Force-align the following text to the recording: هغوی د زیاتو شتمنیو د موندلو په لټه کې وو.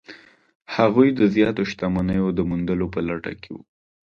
هغوی 0.75 1.09
د 1.13 1.21
زیاتو 1.35 1.61
شتمنیو 1.71 2.27
د 2.37 2.39
موندلو 2.49 2.85
په 2.93 2.99
لټه 3.07 3.33
کې 3.41 3.49
وو. 3.55 3.63